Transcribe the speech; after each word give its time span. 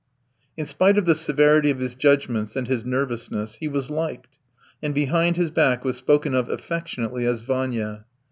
In 0.57 0.65
spite 0.65 0.97
of 0.97 1.05
the 1.05 1.13
severity 1.13 1.69
of 1.69 1.77
his 1.77 1.93
judgments 1.93 2.55
and 2.55 2.67
his 2.67 2.83
nervousness, 2.83 3.57
he 3.59 3.67
was 3.67 3.91
liked, 3.91 4.39
and 4.81 4.95
behind 4.95 5.37
his 5.37 5.51
back 5.51 5.85
was 5.85 5.95
spoken 5.95 6.33
of 6.33 6.49
affectionately 6.49 7.23
as 7.27 7.41
Vanya. 7.41 8.05